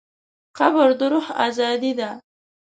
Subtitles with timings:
[0.57, 2.09] قبر د روح ازادي ده.